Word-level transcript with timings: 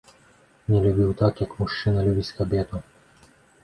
Не 0.73 0.79
любіў 0.85 1.13
так, 1.21 1.33
як 1.47 1.51
мужчына 1.61 1.99
любіць 2.11 2.29
кабету. 2.43 2.87